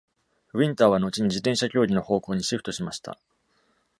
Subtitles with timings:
[0.53, 3.19] ウィンターは、のちに自転車競技の方向にシフトしました。